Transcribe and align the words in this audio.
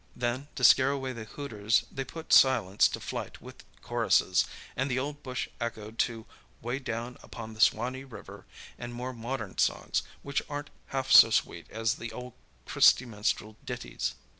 Then 0.15 0.47
to 0.55 0.63
scare 0.63 0.89
away 0.89 1.13
the 1.13 1.25
hooters 1.25 1.83
they 1.91 2.03
put 2.03 2.33
silence 2.33 2.87
to 2.87 2.99
flight 2.99 3.39
with 3.39 3.63
choruses, 3.83 4.45
and 4.75 4.89
the 4.89 4.97
old 4.97 5.21
bush 5.21 5.47
echoed 5.59 5.99
to 5.99 6.25
"Way 6.59 6.79
Down 6.79 7.19
Upon 7.21 7.53
the 7.53 7.61
Swanee 7.61 8.03
River" 8.03 8.47
and 8.79 8.95
more 8.95 9.13
modern 9.13 9.59
songs, 9.59 10.01
which 10.23 10.41
aren't 10.49 10.71
half 10.87 11.11
so 11.11 11.29
sweet 11.29 11.69
as 11.69 11.93
the 11.97 12.11
old 12.13 12.33
Christy 12.65 13.05
Minstrel 13.05 13.57
ditties. 13.63 14.15